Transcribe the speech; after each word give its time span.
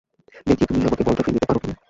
দেখি 0.47 0.63
তুমি 0.67 0.81
আমাকে 0.81 1.03
বলটা 1.03 1.23
ফিরিয়ে 1.23 1.37
দিতে 1.37 1.49
পারো 1.49 1.59
কি-না! 1.61 1.75